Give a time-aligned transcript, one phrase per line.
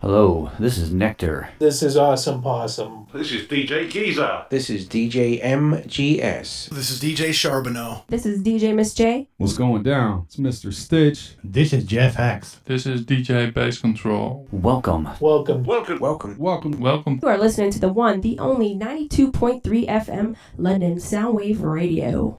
[0.00, 1.48] Hello, this is Nectar.
[1.60, 3.06] This is Awesome Possum.
[3.14, 4.44] This is DJ Geezer.
[4.50, 6.68] This is DJ MGS.
[6.70, 8.02] This is DJ Charbonneau.
[8.08, 9.28] This is DJ Miss J.
[9.38, 10.24] What's going down?
[10.26, 10.74] It's Mr.
[10.74, 11.36] Stitch.
[11.42, 12.60] This is Jeff Hacks.
[12.66, 14.46] This is DJ Bass Control.
[14.50, 15.08] Welcome.
[15.20, 15.62] Welcome.
[15.62, 16.00] Welcome.
[16.00, 16.36] Welcome.
[16.38, 16.80] Welcome.
[16.80, 17.20] Welcome.
[17.22, 22.36] You are listening to the one, the only 92.3 FM London Soundwave Radio.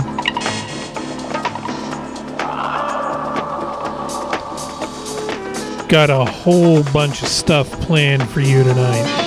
[5.87, 9.24] Got a whole bunch of stuff planned for you tonight.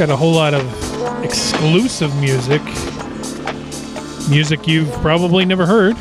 [0.00, 2.62] Got a whole lot of exclusive music.
[4.30, 5.94] Music you've probably never heard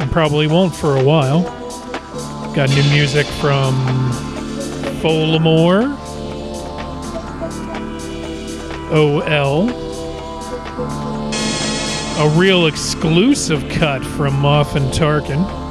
[0.00, 1.44] and probably won't for a while.
[2.56, 3.72] Got new music from
[5.00, 5.96] Folamour,
[8.90, 9.70] OL,
[12.18, 15.65] a real exclusive cut from Moff and Tarkin.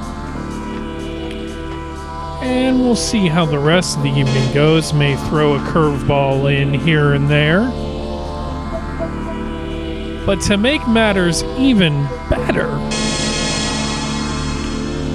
[2.46, 4.94] And we'll see how the rest of the evening goes.
[4.94, 7.62] May throw a curveball in here and there.
[10.26, 12.70] But to make matters even better,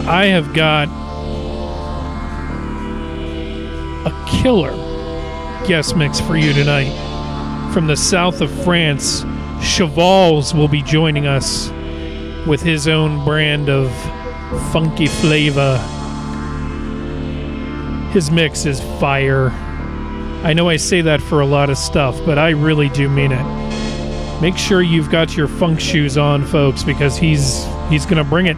[0.08, 0.88] I have got
[4.06, 4.72] a killer
[5.66, 6.92] guest mix for you tonight.
[7.72, 9.24] From the south of France,
[9.62, 11.70] Chevals will be joining us
[12.46, 13.92] with his own brand of
[14.72, 15.78] funky flavor
[18.12, 19.50] his mix is fire.
[20.42, 23.32] I know I say that for a lot of stuff, but I really do mean
[23.32, 24.40] it.
[24.40, 28.56] Make sure you've got your funk shoes on, folks, because he's he's gonna bring it.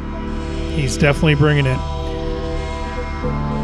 [0.75, 1.79] He's definitely bringing it.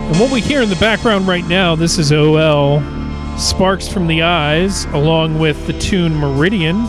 [0.08, 2.80] And what we hear in the background right now, this is OL,
[3.38, 6.82] Sparks from the Eyes, along with the tune Meridian.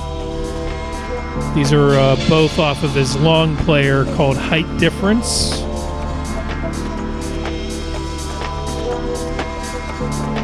[1.54, 5.62] These are uh, both off of his long player called Height Difference.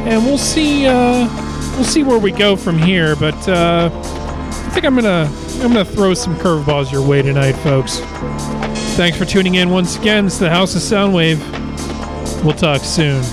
[0.06, 1.28] And we'll see uh,
[1.76, 3.16] we'll see where we go from here.
[3.16, 8.00] But uh, I think I'm gonna I'm gonna throw some curveballs your way tonight, folks.
[8.96, 10.28] Thanks for tuning in once again.
[10.28, 11.40] It's the House of Soundwave.
[12.44, 13.24] We'll talk soon.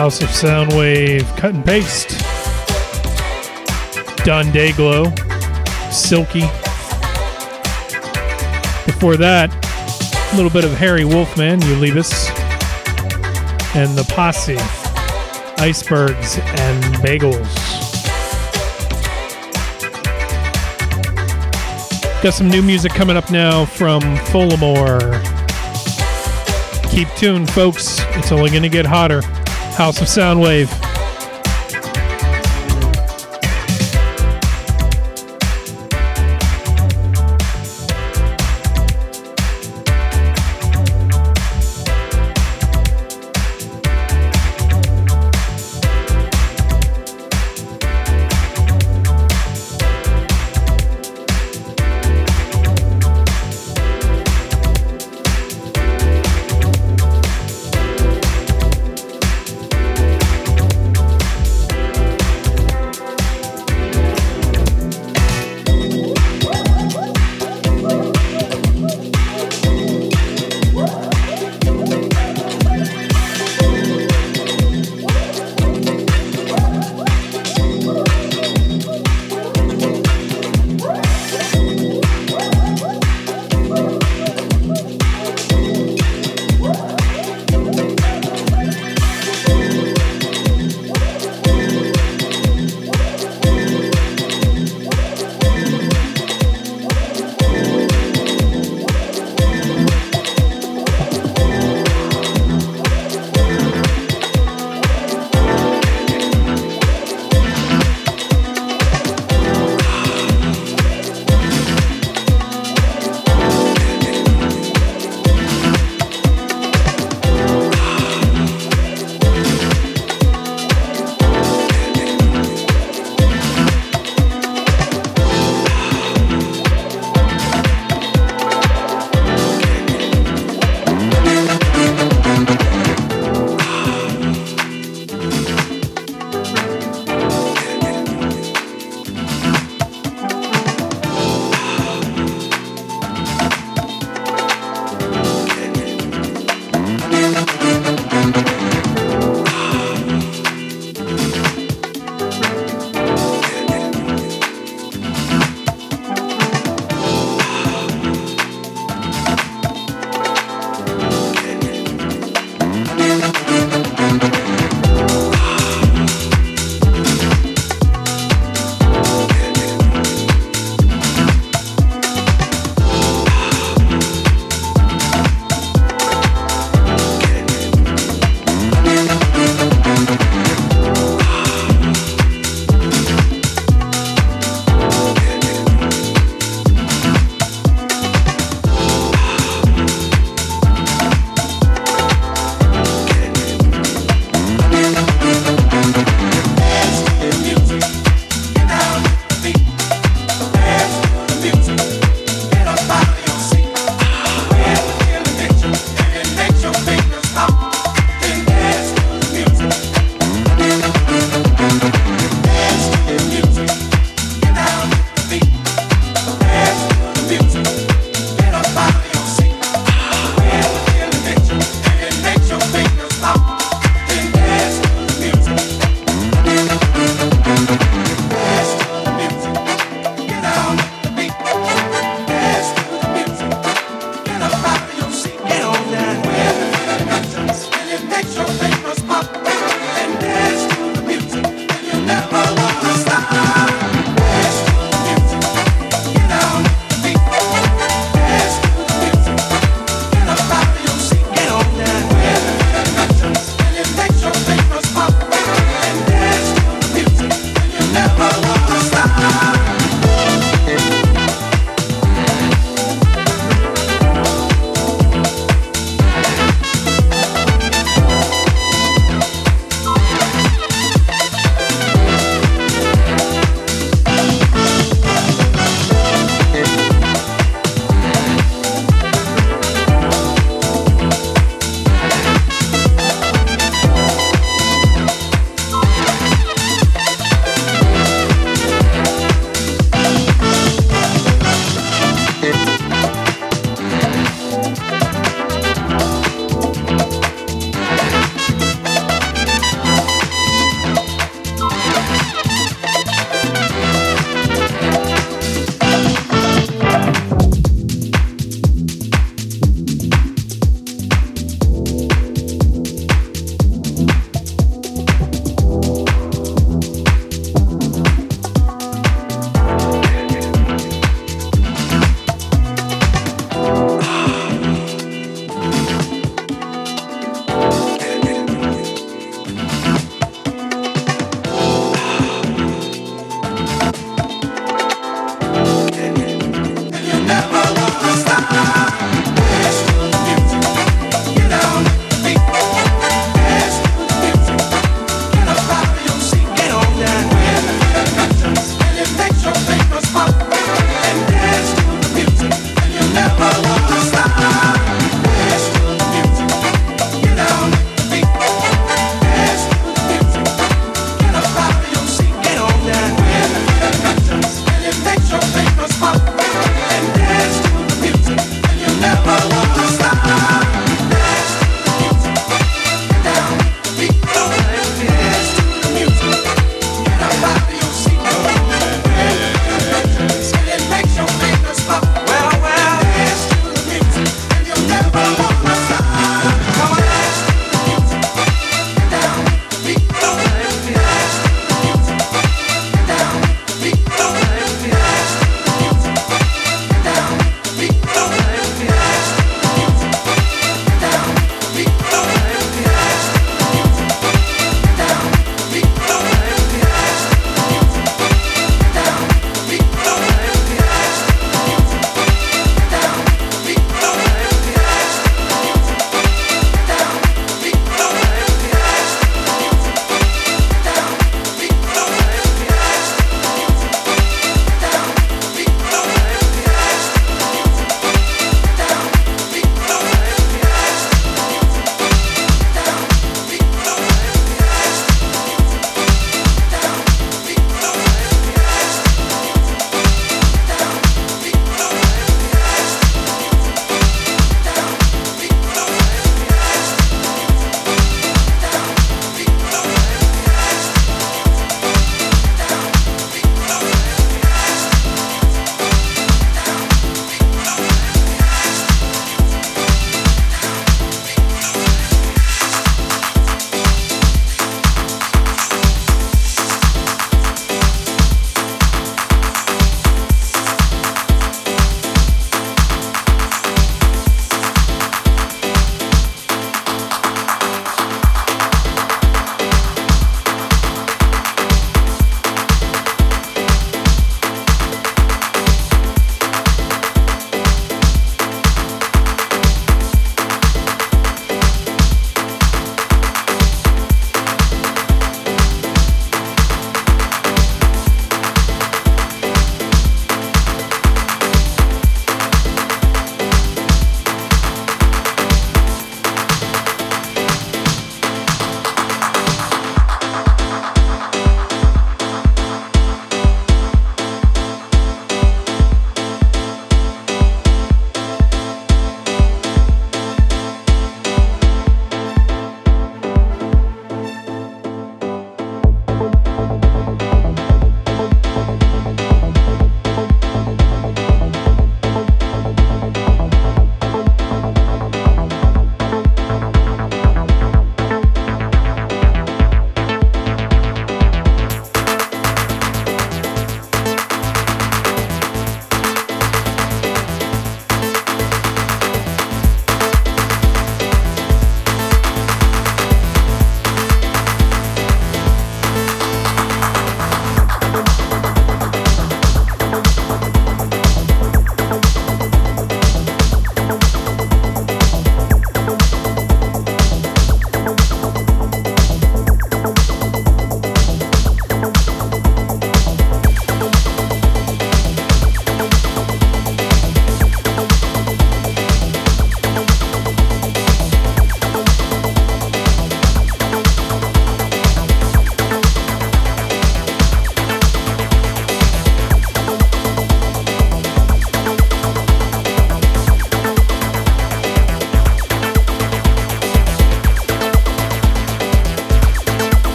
[0.00, 2.08] House of Soundwave, cut and paste.
[4.24, 5.12] Don Dayglow,
[5.92, 6.40] Silky.
[8.86, 9.50] Before that,
[10.32, 11.74] a little bit of Harry Wolfman, You
[13.74, 14.56] and the Posse,
[15.62, 17.44] Icebergs and Bagels.
[22.22, 24.98] Got some new music coming up now from Folamour.
[26.90, 27.98] Keep tuned, folks.
[28.16, 29.20] It's only going to get hotter.
[29.80, 30.89] House of Soundwave.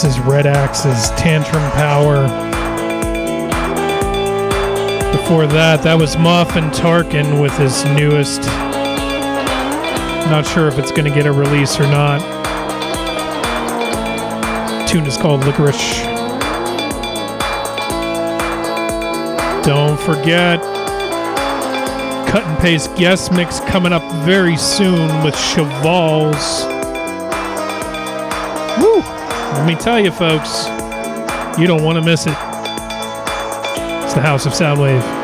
[0.00, 2.22] This is Red Axes' Tantrum Power.
[5.10, 8.42] Before that, that was Muffin Tarkin with his newest.
[10.30, 12.20] Not sure if it's going to get a release or not.
[14.88, 16.04] Tune is called Licorice.
[19.64, 20.60] Don't forget,
[22.30, 26.66] cut and paste guest mix coming up very soon with Chevals.
[28.80, 29.02] Woo!
[29.58, 30.66] Let me tell you, folks,
[31.58, 32.36] you don't want to miss it.
[34.04, 35.17] It's the House of Soundwave.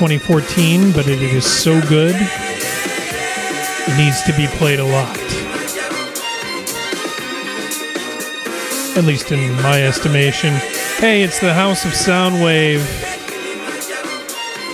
[0.00, 5.14] 2014, but it is so good, it needs to be played a lot.
[8.96, 10.54] At least in my estimation.
[10.96, 12.80] Hey, it's the House of Soundwave.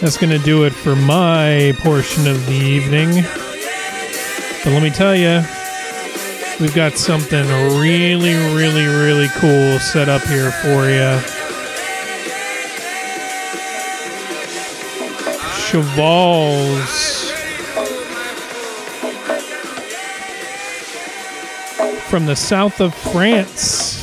[0.01, 3.25] That's going to do it for my portion of the evening.
[4.63, 5.43] But let me tell you,
[6.61, 11.36] we've got something really, really, really cool set up here for you.
[15.67, 17.33] Chevals
[22.03, 24.01] from the south of France.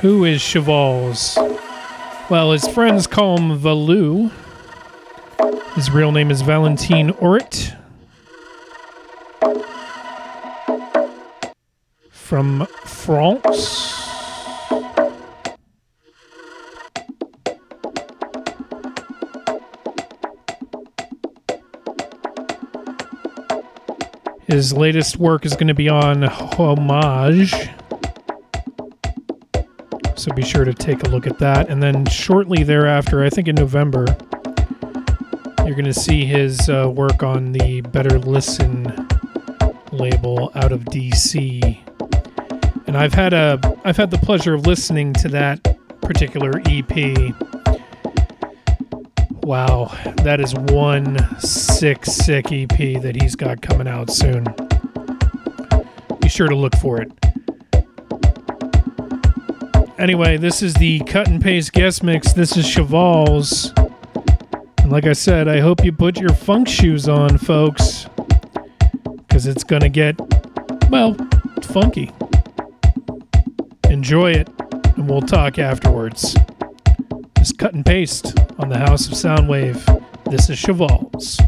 [0.00, 1.36] Who is Chevals?
[2.30, 4.30] Well, his friends call him Valou.
[5.74, 7.76] His real name is Valentine Orrit.
[12.10, 13.37] From France.
[24.68, 27.54] His latest work is going to be on Homage.
[30.14, 31.70] So be sure to take a look at that.
[31.70, 34.04] And then shortly thereafter, I think in November,
[35.64, 38.84] you're going to see his uh, work on the Better Listen
[39.90, 41.78] label out of DC.
[42.86, 47.34] And I've had a I've had the pleasure of listening to that particular EP.
[49.48, 49.90] Wow,
[50.24, 54.44] that is one sick, sick EP that he's got coming out soon.
[56.20, 57.10] Be sure to look for it.
[59.98, 62.34] Anyway, this is the cut and paste guest mix.
[62.34, 63.72] This is Chevals.
[64.80, 68.06] And like I said, I hope you put your funk shoes on, folks.
[69.16, 70.14] Because it's going to get,
[70.90, 71.16] well,
[71.62, 72.10] funky.
[73.88, 74.50] Enjoy it,
[74.98, 76.36] and we'll talk afterwards.
[77.48, 79.80] Just cut and paste on the House of Soundwave
[80.30, 81.40] This is Chevals.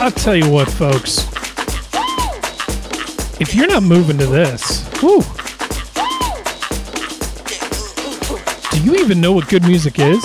[0.00, 1.26] I'll tell you what, folks.
[3.40, 5.22] If you're not moving to this, whoo.
[8.70, 10.24] Do you even know what good music is?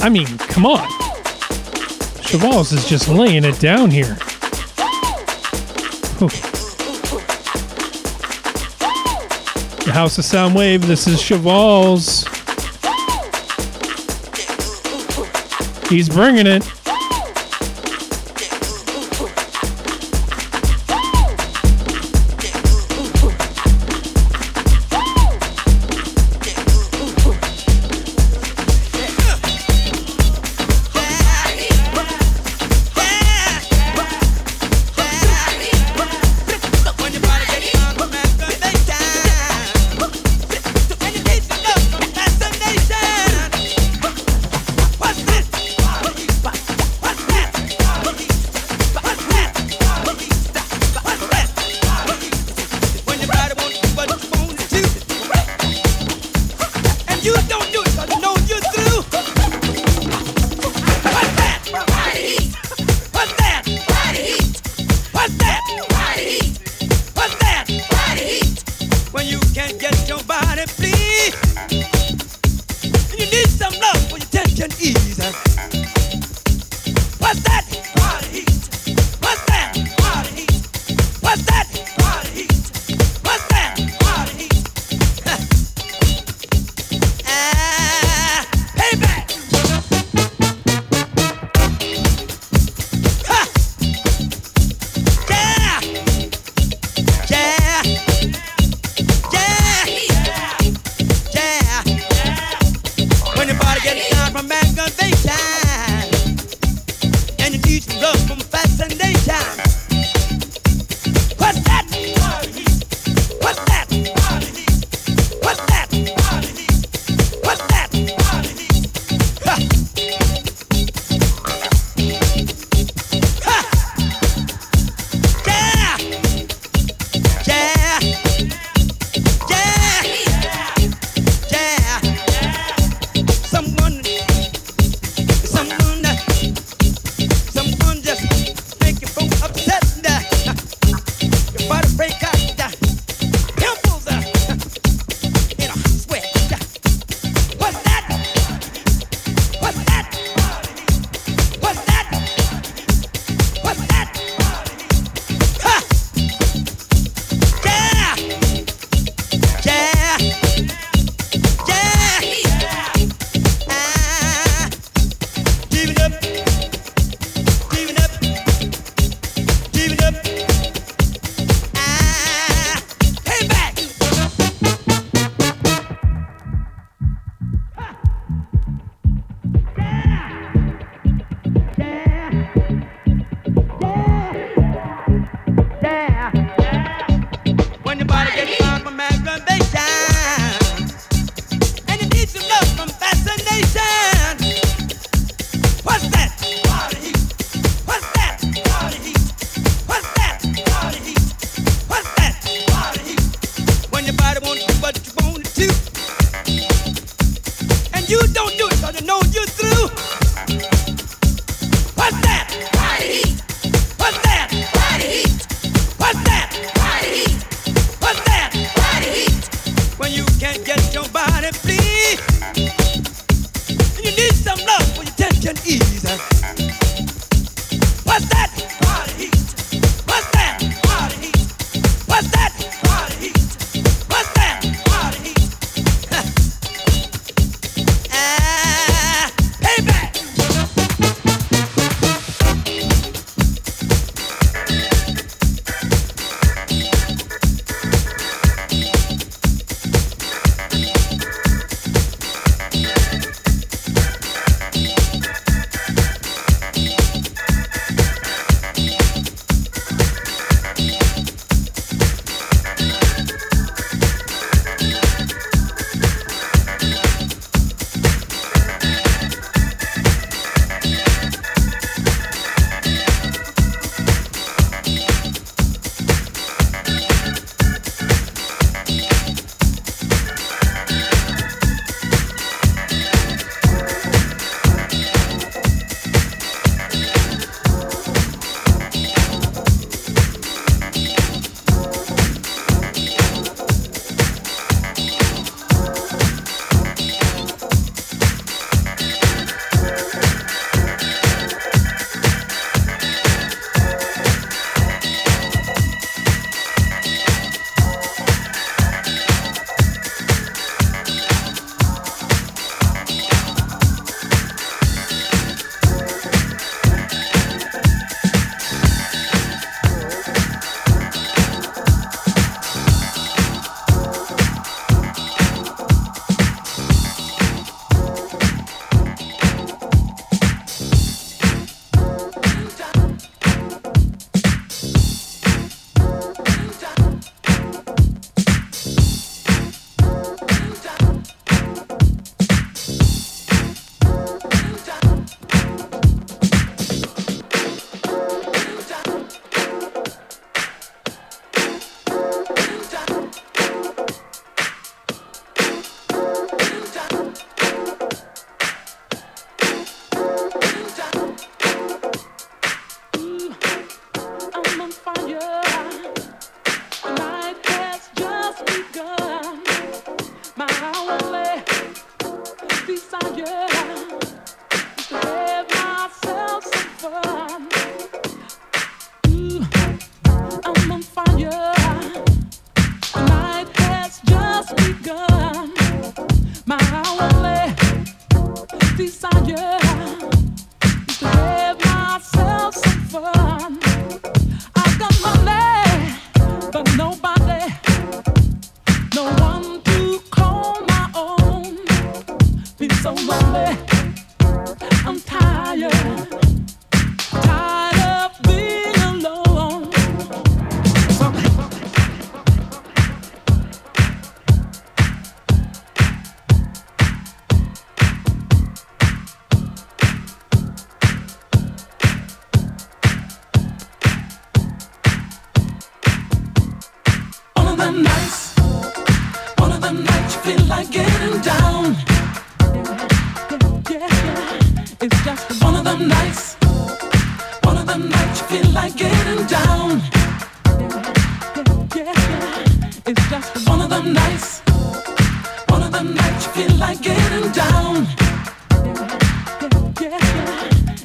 [0.00, 0.88] I mean, come on.
[2.22, 4.14] Chevals is just laying it down here.
[6.18, 6.30] Whew.
[9.84, 12.31] The House of Soundwave, this is Chevals.
[15.92, 16.81] He's bringing it.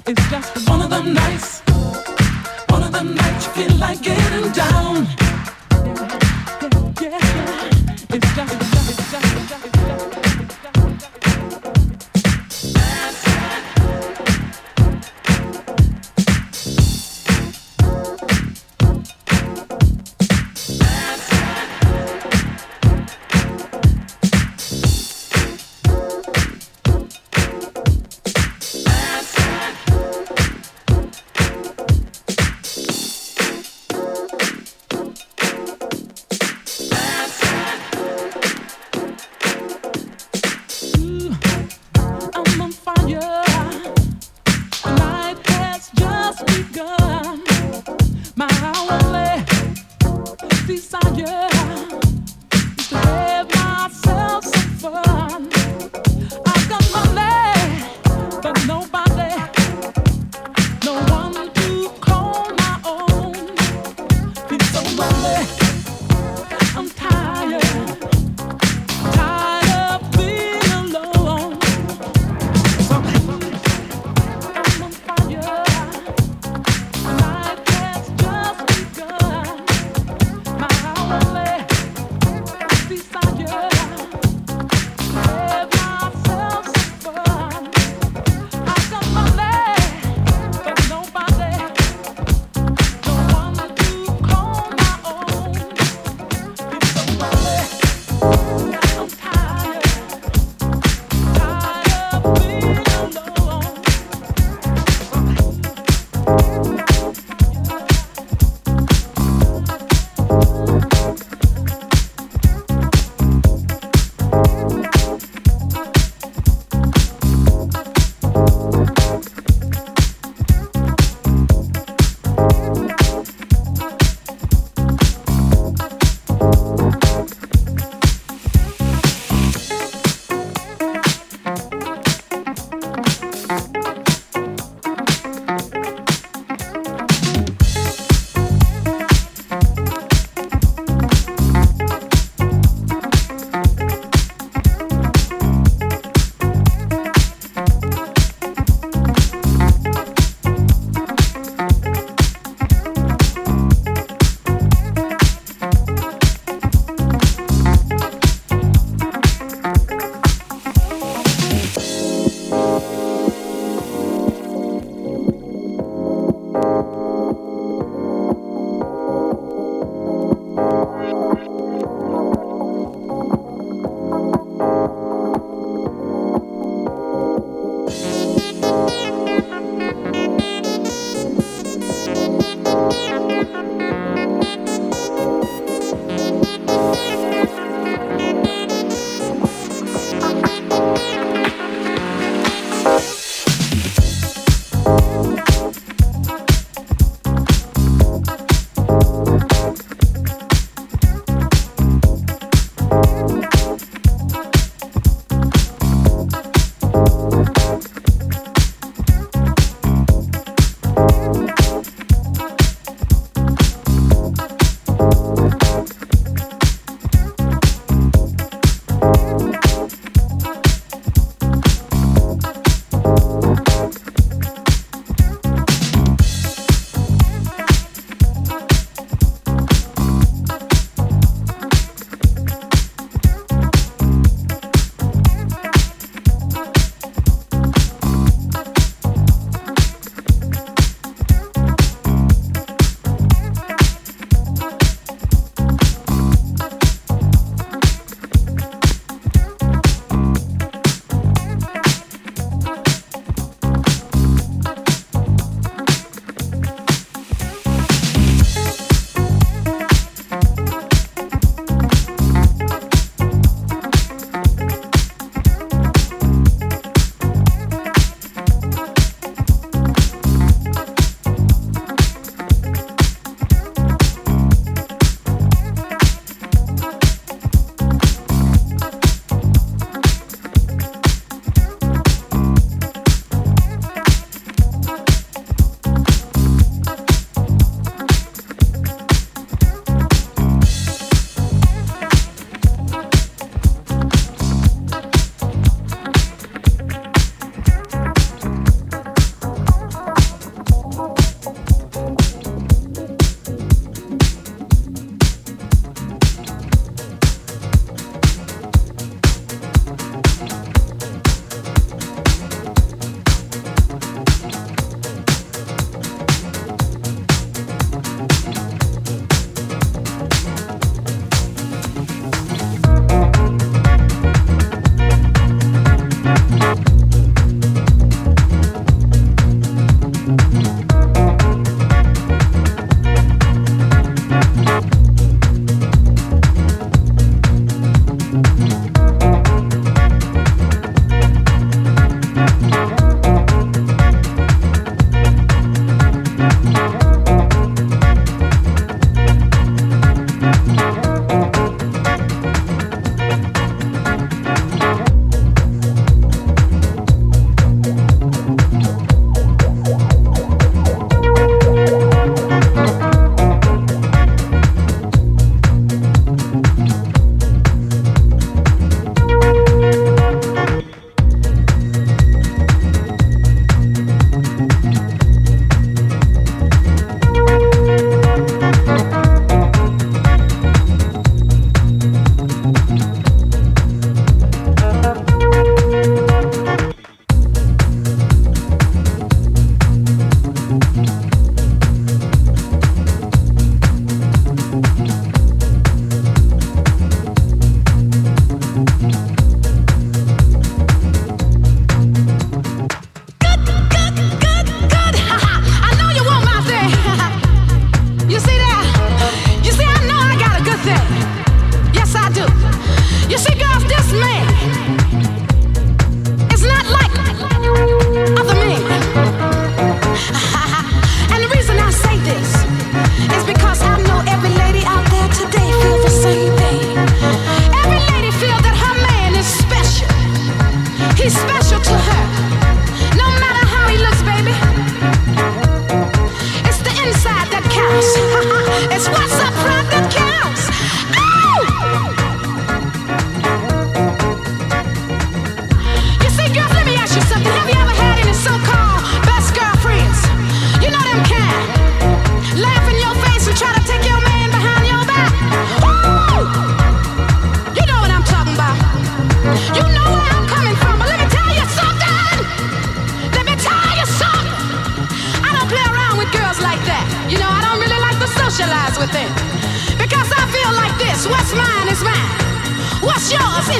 [0.09, 1.59] It's just one of nights.
[2.69, 4.26] One of nights you feel like it.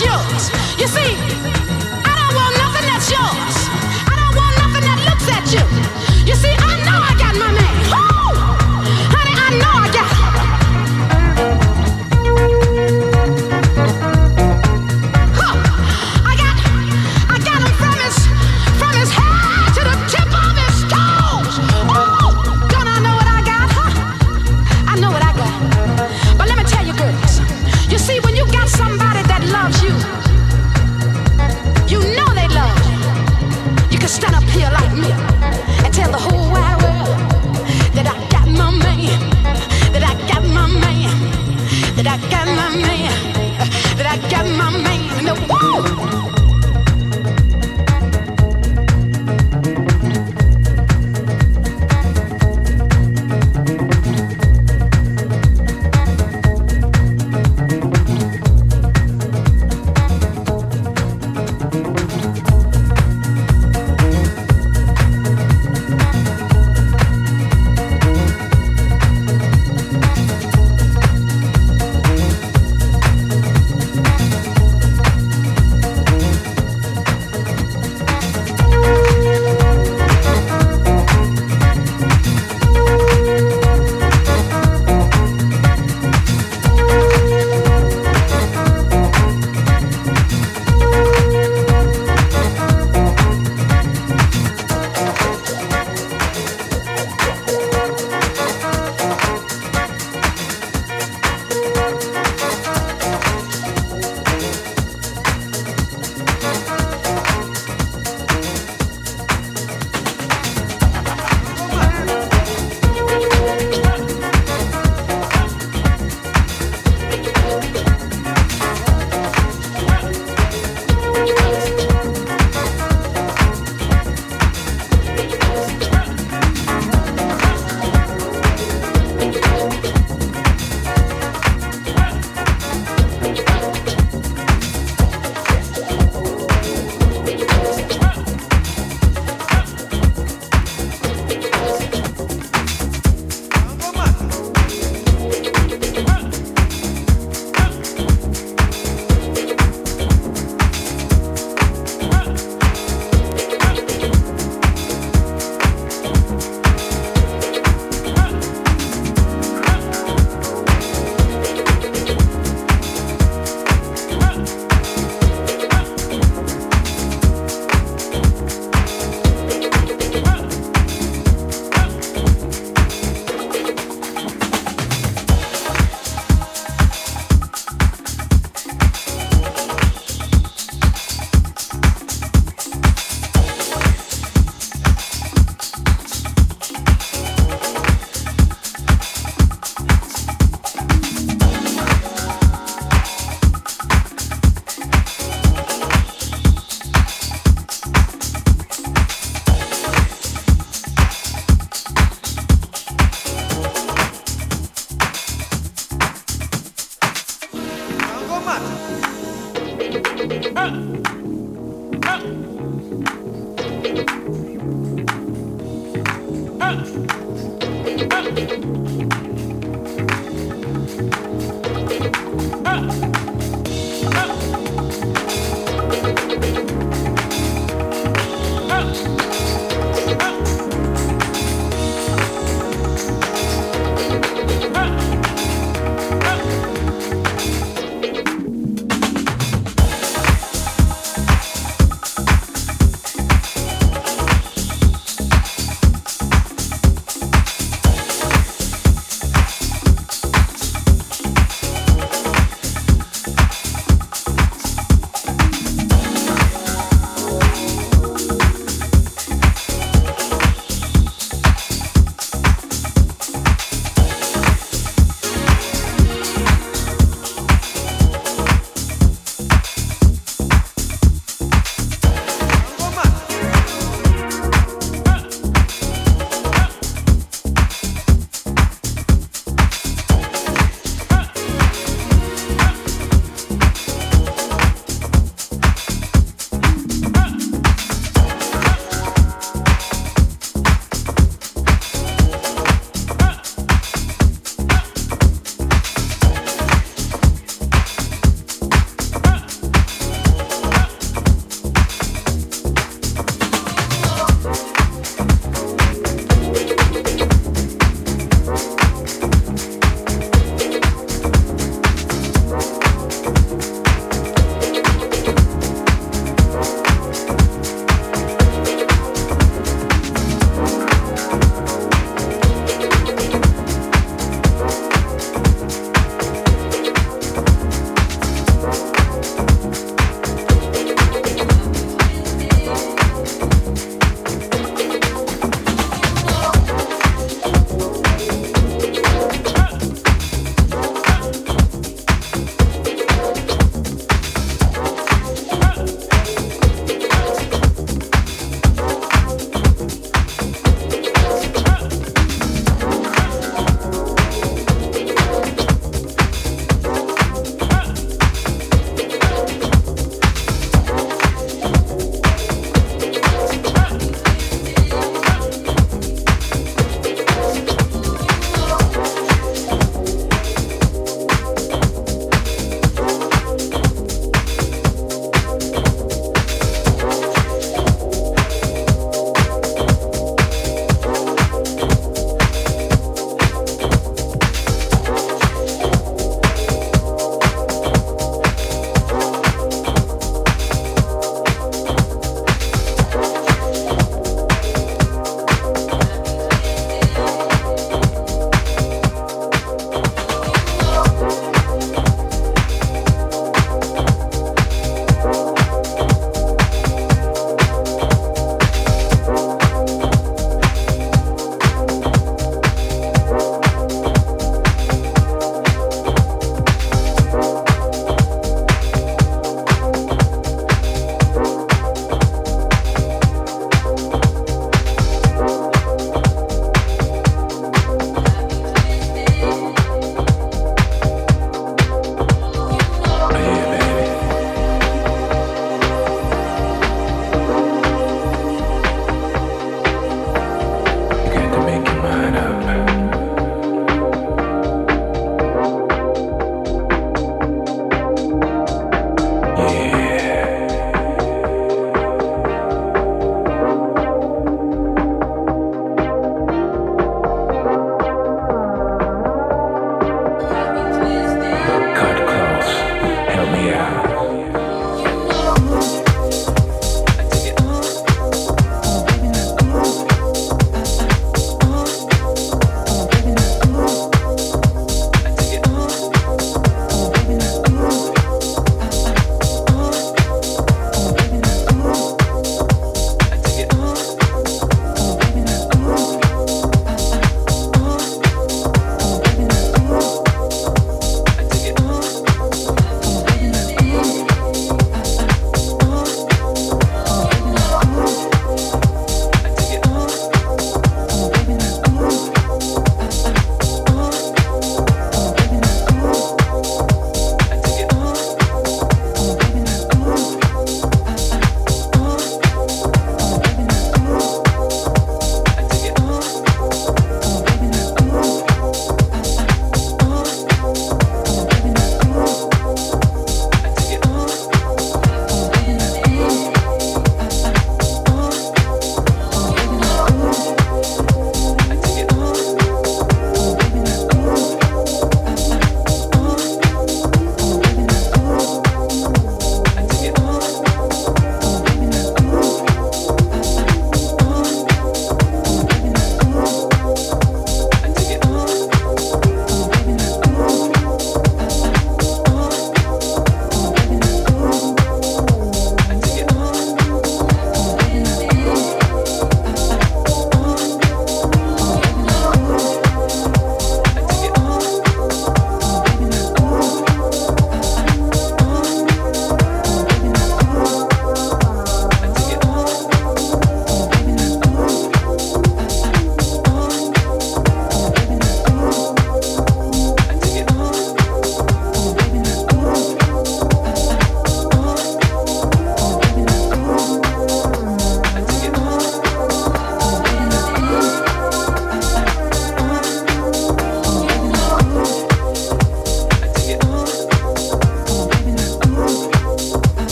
[0.00, 0.50] yours.
[0.78, 1.39] You see,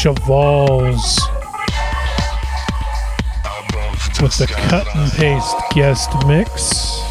[0.00, 1.20] Chevals
[4.22, 7.02] with the cut and paste guest mix.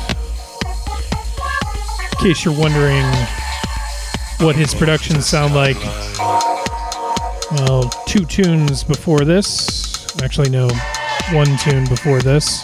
[2.01, 3.05] In case you're wondering
[4.39, 5.77] what his productions sound like,
[7.51, 10.67] well, two tunes before this, actually, no,
[11.31, 12.63] one tune before this.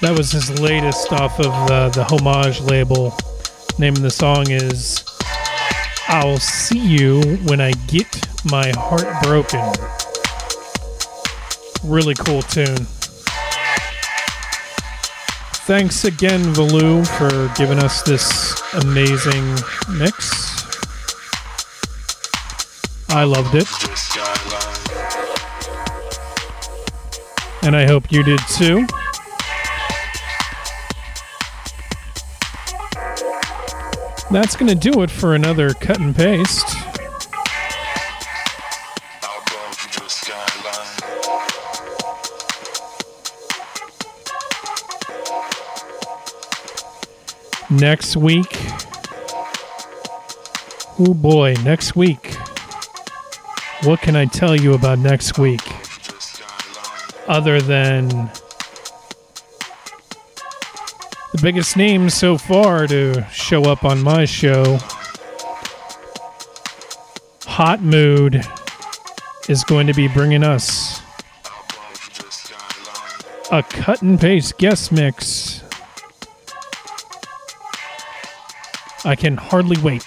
[0.00, 3.12] That was his latest off of the, the Homage label.
[3.80, 5.04] Name of the song is
[6.06, 8.13] I'll See You When I Get
[8.44, 9.72] my Heart Broken.
[11.82, 12.86] Really cool tune.
[15.66, 19.54] Thanks again, Valou, for giving us this amazing
[19.98, 20.44] mix.
[23.08, 23.68] I loved it.
[27.64, 28.86] And I hope you did too.
[34.30, 36.73] That's going to do it for another cut and paste.
[47.84, 48.56] Next week.
[50.98, 52.34] Oh boy, next week.
[53.82, 55.60] What can I tell you about next week?
[57.28, 58.08] Other than
[61.32, 64.78] the biggest names so far to show up on my show.
[67.42, 68.48] Hotmood
[69.50, 71.02] is going to be bringing us
[73.52, 75.53] a cut and paste guest mix.
[79.04, 80.04] I can hardly wait.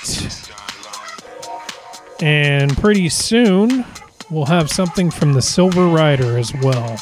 [2.21, 3.85] And pretty soon,
[4.31, 6.97] we'll have something from the Silver Rider as well.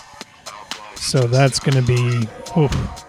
[0.96, 2.28] So that's going to be.
[2.58, 3.06] Oof.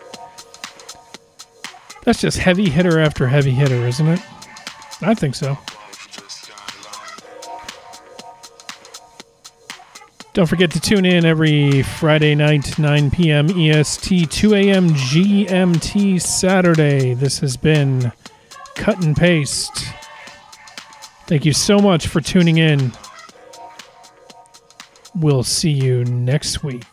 [2.05, 4.21] That's just heavy hitter after heavy hitter, isn't it?
[5.03, 5.59] I think so.
[10.33, 13.49] Don't forget to tune in every Friday night, 9 p.m.
[13.59, 14.91] EST, 2 a.m.
[14.91, 17.15] GMT Saturday.
[17.15, 18.13] This has been
[18.77, 19.89] Cut and Paste.
[21.27, 22.93] Thank you so much for tuning in.
[25.15, 26.85] We'll see you next week.